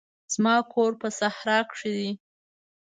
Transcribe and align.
زما 0.33 0.55
کور 0.73 0.91
په 1.01 1.07
صحرا 1.19 1.57
کښي 1.69 1.91
دی. 1.97 2.11